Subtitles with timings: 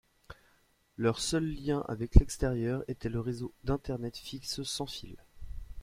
[0.97, 5.15] Leur seul lien avec l’extérieur était le réseau d’Internet fixe sans fil.